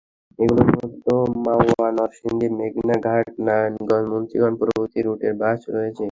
এগুলোর 0.39 0.69
মধ্যে 0.75 1.13
মাওয়া, 1.45 1.87
নরসিংদী, 1.97 2.47
মেঘনা 2.59 2.95
ঘাট, 3.05 3.25
নারায়ণগঞ্জ, 3.45 4.05
মুন্সিগঞ্জ 4.11 4.55
প্রভৃতি 4.61 4.99
রুটের 5.01 5.33
বাস 5.41 5.59
রয়েছে। 5.75 5.99